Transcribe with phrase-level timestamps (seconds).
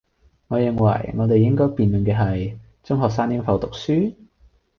[0.47, 4.15] 我認為，我哋應該辯論嘅係，中學生應否讀書?